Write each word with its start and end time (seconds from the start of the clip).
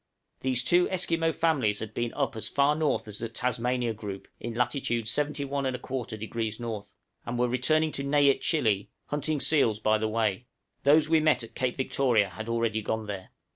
These 0.39 0.63
two 0.63 0.89
Esquimaux 0.89 1.31
families 1.33 1.77
had 1.77 1.93
been 1.93 2.11
up 2.15 2.35
as 2.35 2.49
far 2.49 2.75
north 2.75 3.07
as 3.07 3.19
the 3.19 3.29
Tasmania 3.29 3.93
Group 3.93 4.27
in 4.39 4.55
latitude 4.55 5.07
71 5.07 5.63
1/4° 5.65 6.77
N., 6.79 6.83
and 7.27 7.37
were 7.37 7.47
returning 7.47 7.91
to 7.91 8.03
Nĕitchīllĕe, 8.03 8.87
hunting 9.09 9.39
seals 9.39 9.77
by 9.77 9.99
the 9.99 10.07
way; 10.09 10.47
those 10.81 11.07
we 11.07 11.19
met 11.19 11.43
at 11.43 11.53
Cape 11.53 11.75
Victoria 11.75 12.29
had 12.29 12.49
already 12.49 12.81
gone 12.81 13.05
there. 13.05 13.29